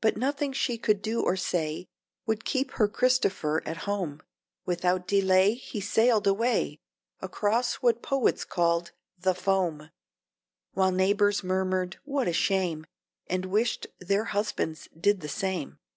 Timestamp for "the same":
15.20-15.78